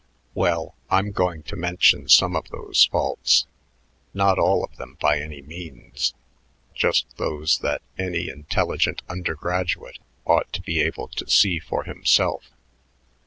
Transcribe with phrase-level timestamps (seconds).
[0.33, 3.45] "Well, I'm going to mention some of those faults,
[4.15, 6.15] not all of them by any means,
[6.73, 12.49] just those that any intelligent undergraduate ought to be able to see for himself.